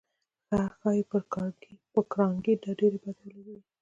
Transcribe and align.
چې 0.49 0.57
ښايي 0.77 1.03
پر 1.93 2.03
کارنګي 2.11 2.53
دا 2.63 2.71
ډېره 2.79 2.97
بده 3.03 3.11
ولګېږي. 3.23 3.57